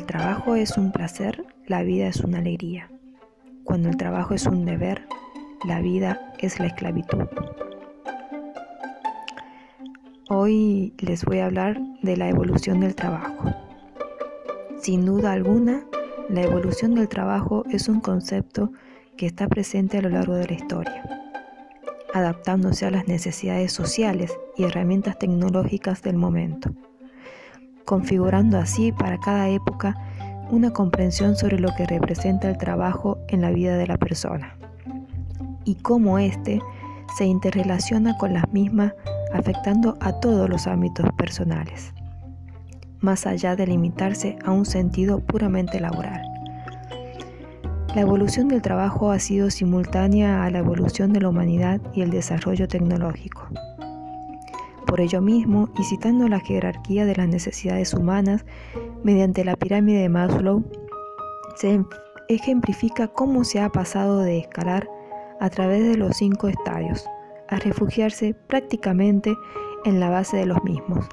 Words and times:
el 0.00 0.06
trabajo 0.06 0.54
es 0.56 0.78
un 0.78 0.92
placer, 0.92 1.44
la 1.66 1.82
vida 1.82 2.06
es 2.06 2.20
una 2.20 2.38
alegría. 2.38 2.90
Cuando 3.64 3.90
el 3.90 3.98
trabajo 3.98 4.32
es 4.32 4.46
un 4.46 4.64
deber, 4.64 5.06
la 5.68 5.82
vida 5.82 6.32
es 6.38 6.58
la 6.58 6.68
esclavitud. 6.68 7.26
Hoy 10.30 10.94
les 10.96 11.22
voy 11.26 11.40
a 11.40 11.46
hablar 11.46 11.78
de 12.00 12.16
la 12.16 12.30
evolución 12.30 12.80
del 12.80 12.94
trabajo. 12.94 13.52
Sin 14.80 15.04
duda 15.04 15.32
alguna, 15.32 15.84
la 16.30 16.44
evolución 16.44 16.94
del 16.94 17.08
trabajo 17.08 17.66
es 17.70 17.86
un 17.86 18.00
concepto 18.00 18.72
que 19.18 19.26
está 19.26 19.48
presente 19.48 19.98
a 19.98 20.02
lo 20.02 20.08
largo 20.08 20.32
de 20.32 20.46
la 20.46 20.54
historia, 20.54 21.04
adaptándose 22.14 22.86
a 22.86 22.90
las 22.90 23.06
necesidades 23.06 23.70
sociales 23.70 24.32
y 24.56 24.64
herramientas 24.64 25.18
tecnológicas 25.18 26.00
del 26.00 26.16
momento, 26.16 26.70
configurando 27.90 28.56
así 28.56 28.92
para 28.92 29.18
cada 29.18 29.48
época 29.48 29.96
una 30.48 30.70
comprensión 30.70 31.34
sobre 31.34 31.58
lo 31.58 31.74
que 31.74 31.86
representa 31.86 32.48
el 32.48 32.56
trabajo 32.56 33.18
en 33.26 33.40
la 33.40 33.50
vida 33.50 33.76
de 33.76 33.88
la 33.88 33.96
persona 33.96 34.54
y 35.64 35.74
cómo 35.74 36.20
éste 36.20 36.62
se 37.18 37.24
interrelaciona 37.24 38.16
con 38.16 38.32
las 38.32 38.48
mismas 38.52 38.92
afectando 39.34 39.96
a 39.98 40.12
todos 40.20 40.48
los 40.48 40.68
ámbitos 40.68 41.04
personales, 41.16 41.92
más 43.00 43.26
allá 43.26 43.56
de 43.56 43.66
limitarse 43.66 44.38
a 44.44 44.52
un 44.52 44.66
sentido 44.66 45.18
puramente 45.18 45.80
laboral. 45.80 46.22
La 47.96 48.02
evolución 48.02 48.46
del 48.46 48.62
trabajo 48.62 49.10
ha 49.10 49.18
sido 49.18 49.50
simultánea 49.50 50.44
a 50.44 50.50
la 50.52 50.60
evolución 50.60 51.12
de 51.12 51.22
la 51.22 51.28
humanidad 51.28 51.80
y 51.92 52.02
el 52.02 52.10
desarrollo 52.12 52.68
tecnológico. 52.68 53.48
Por 54.86 55.00
ello 55.00 55.20
mismo, 55.20 55.68
y 55.78 55.84
citando 55.84 56.28
la 56.28 56.40
jerarquía 56.40 57.06
de 57.06 57.16
las 57.16 57.28
necesidades 57.28 57.94
humanas 57.94 58.44
mediante 59.04 59.44
la 59.44 59.56
pirámide 59.56 60.00
de 60.00 60.08
Maslow, 60.08 60.64
se 61.56 61.84
ejemplifica 62.28 63.08
cómo 63.08 63.44
se 63.44 63.60
ha 63.60 63.70
pasado 63.70 64.20
de 64.20 64.38
escalar 64.38 64.88
a 65.40 65.50
través 65.50 65.82
de 65.88 65.96
los 65.96 66.16
cinco 66.16 66.48
estadios, 66.48 67.06
a 67.48 67.56
refugiarse 67.56 68.34
prácticamente 68.34 69.34
en 69.84 70.00
la 70.00 70.10
base 70.10 70.36
de 70.36 70.46
los 70.46 70.62
mismos, 70.62 71.06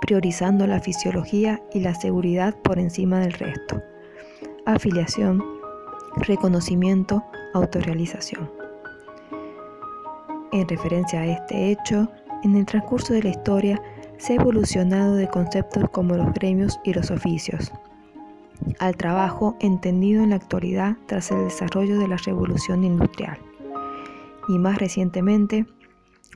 priorizando 0.00 0.66
la 0.66 0.80
fisiología 0.80 1.62
y 1.72 1.80
la 1.80 1.94
seguridad 1.94 2.54
por 2.62 2.78
encima 2.78 3.20
del 3.20 3.32
resto. 3.32 3.80
Afiliación, 4.66 5.42
reconocimiento, 6.16 7.24
autorrealización. 7.54 8.50
En 10.52 10.68
referencia 10.68 11.20
a 11.20 11.26
este 11.26 11.70
hecho, 11.70 12.08
en 12.42 12.56
el 12.56 12.66
transcurso 12.66 13.12
de 13.12 13.22
la 13.22 13.30
historia 13.30 13.80
se 14.18 14.32
ha 14.32 14.36
evolucionado 14.36 15.14
de 15.14 15.28
conceptos 15.28 15.88
como 15.90 16.16
los 16.16 16.32
gremios 16.34 16.78
y 16.84 16.92
los 16.92 17.10
oficios, 17.10 17.72
al 18.78 18.96
trabajo 18.96 19.56
entendido 19.60 20.22
en 20.22 20.30
la 20.30 20.36
actualidad 20.36 20.96
tras 21.06 21.30
el 21.30 21.44
desarrollo 21.44 21.98
de 21.98 22.08
la 22.08 22.16
revolución 22.16 22.84
industrial 22.84 23.38
y 24.48 24.58
más 24.58 24.78
recientemente 24.78 25.66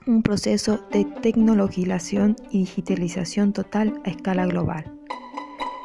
un 0.06 0.22
proceso 0.22 0.84
de 0.90 1.04
tecnologización 1.04 2.36
y 2.50 2.60
digitalización 2.60 3.52
total 3.52 4.00
a 4.04 4.10
escala 4.10 4.46
global, 4.46 4.92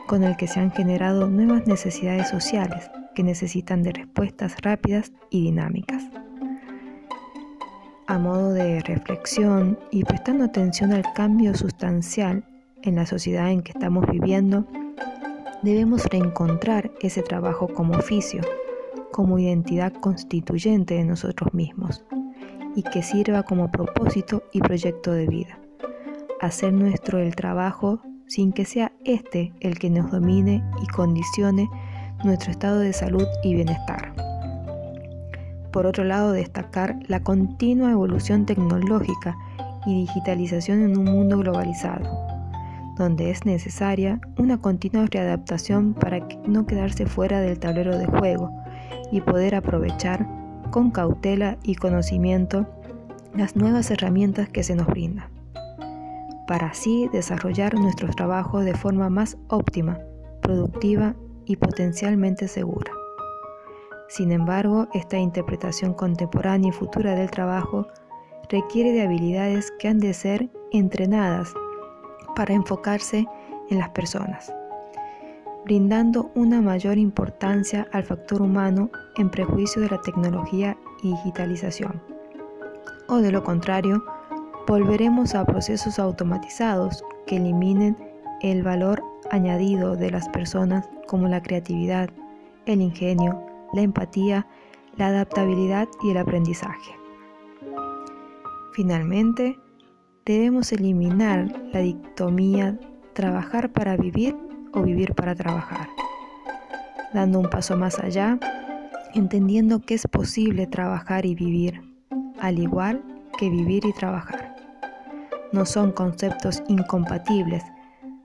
con 0.08 0.24
el 0.24 0.36
que 0.38 0.48
se 0.48 0.60
han 0.60 0.72
generado 0.72 1.28
nuevas 1.28 1.68
necesidades 1.68 2.30
sociales 2.30 2.90
que 3.16 3.24
necesitan 3.24 3.84
de 3.84 3.94
respuestas 3.94 4.56
rápidas 4.62 5.12
y 5.30 5.44
dinámicas. 5.44 6.04
A 8.10 8.18
modo 8.18 8.54
de 8.54 8.80
reflexión 8.80 9.78
y 9.92 10.06
prestando 10.06 10.46
atención 10.46 10.94
al 10.94 11.04
cambio 11.14 11.54
sustancial 11.56 12.46
en 12.82 12.96
la 12.96 13.06
sociedad 13.06 13.52
en 13.52 13.62
que 13.62 13.74
estamos 13.74 14.06
viviendo, 14.10 14.66
debemos 15.62 16.06
reencontrar 16.06 16.90
ese 17.02 17.22
trabajo 17.22 17.68
como 17.68 17.98
oficio, 17.98 18.42
como 19.12 19.40
identidad 19.40 19.92
constituyente 19.92 20.94
de 20.94 21.04
nosotros 21.04 21.54
mismos 21.54 22.06
y 22.78 22.84
que 22.84 23.04
sirva 23.04 23.44
como 23.44 23.70
propósito 23.72 24.42
y 24.54 24.62
proyecto 24.62 25.12
de 25.12 25.28
vida. 25.28 25.60
Hacer 26.40 26.72
nuestro 26.72 27.20
el 27.20 27.36
trabajo 27.36 28.00
sin 28.26 28.54
que 28.54 28.64
sea 28.64 28.94
este 29.04 29.52
el 29.60 29.80
que 29.80 29.90
nos 29.90 30.12
domine 30.12 30.64
y 30.82 30.88
condicione 30.88 31.70
nuestro 32.24 32.52
estado 32.52 32.80
de 32.80 32.94
salud 32.94 33.28
y 33.44 33.54
bienestar. 33.54 34.17
Por 35.78 35.86
otro 35.86 36.04
lado, 36.04 36.32
destacar 36.32 36.98
la 37.08 37.22
continua 37.22 37.92
evolución 37.92 38.48
tecnológica 38.48 39.38
y 39.86 39.94
digitalización 39.94 40.82
en 40.82 40.98
un 40.98 41.06
mundo 41.06 41.38
globalizado 41.38 42.10
donde 42.98 43.30
es 43.30 43.46
necesaria 43.46 44.20
una 44.40 44.58
continua 44.60 45.06
readaptación 45.06 45.94
para 45.94 46.28
no 46.48 46.66
quedarse 46.66 47.06
fuera 47.06 47.42
del 47.42 47.60
tablero 47.60 47.96
de 47.96 48.08
juego 48.08 48.52
y 49.12 49.22
poder 49.22 49.54
aprovechar 49.54 50.28
con 50.72 50.90
cautela 50.90 51.60
y 51.62 51.76
conocimiento 51.76 52.66
las 53.36 53.56
nuevas 53.56 53.92
herramientas 53.92 54.50
que 54.50 54.64
se 54.64 54.74
nos 54.74 54.88
brindan, 54.88 55.28
para 56.48 56.70
así 56.70 57.08
desarrollar 57.14 57.76
nuestros 57.76 58.16
trabajos 58.16 58.66
de 58.66 58.74
forma 58.74 59.12
más 59.12 59.38
óptima, 59.48 60.00
productiva 60.42 61.14
y 61.46 61.58
potencialmente 61.58 62.48
segura. 62.48 62.97
Sin 64.08 64.32
embargo, 64.32 64.88
esta 64.94 65.18
interpretación 65.18 65.94
contemporánea 65.94 66.70
y 66.70 66.72
futura 66.72 67.14
del 67.14 67.30
trabajo 67.30 67.88
requiere 68.50 68.92
de 68.94 69.02
habilidades 69.02 69.72
que 69.80 69.90
han 69.90 70.00
de 70.00 70.14
ser 70.14 70.50
entrenadas 70.72 71.54
para 72.36 72.54
enfocarse 72.54 73.28
en 73.70 73.80
las 73.80 73.90
personas, 73.90 74.54
brindando 75.66 76.32
una 76.36 76.62
mayor 76.62 76.98
importancia 76.98 77.88
al 77.92 78.04
factor 78.04 78.42
humano 78.42 78.90
en 79.18 79.30
prejuicio 79.30 79.82
de 79.82 79.90
la 79.90 80.02
tecnología 80.02 80.78
y 81.04 81.12
digitalización. 81.12 82.02
O 83.10 83.18
de 83.18 83.32
lo 83.32 83.44
contrario, 83.44 84.04
volveremos 84.68 85.36
a 85.36 85.46
procesos 85.46 86.00
automatizados 86.00 87.04
que 87.26 87.38
eliminen 87.38 87.98
el 88.42 88.64
valor 88.64 89.04
añadido 89.32 89.96
de 89.96 90.12
las 90.12 90.30
personas 90.30 90.90
como 91.08 91.28
la 91.28 91.42
creatividad, 91.42 92.10
el 92.66 92.82
ingenio, 92.82 93.47
la 93.74 93.82
empatía, 93.82 94.48
la 94.96 95.08
adaptabilidad 95.08 95.88
y 96.04 96.12
el 96.12 96.18
aprendizaje. 96.18 96.96
Finalmente, 98.74 99.60
debemos 100.26 100.72
eliminar 100.72 101.52
la 101.74 101.80
dictomía 101.80 102.78
trabajar 103.14 103.72
para 103.72 103.98
vivir 103.98 104.36
o 104.74 104.82
vivir 104.82 105.16
para 105.16 105.34
trabajar, 105.34 105.90
dando 107.14 107.40
un 107.40 107.50
paso 107.50 107.76
más 107.78 107.98
allá, 108.00 108.38
entendiendo 109.16 109.80
que 109.80 109.96
es 109.96 110.08
posible 110.08 110.68
trabajar 110.68 111.26
y 111.26 111.34
vivir, 111.34 111.82
al 112.40 112.60
igual 112.60 113.04
que 113.40 113.50
vivir 113.50 113.86
y 113.86 113.94
trabajar. 113.94 114.56
No 115.52 115.66
son 115.66 115.92
conceptos 115.92 116.62
incompatibles, 116.68 117.64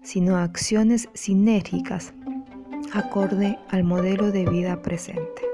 sino 0.03 0.37
acciones 0.37 1.09
sinérgicas, 1.15 2.13
acorde 2.93 3.59
al 3.69 3.85
modelo 3.85 4.31
de 4.31 4.45
vida 4.47 4.83
presente. 4.83 5.52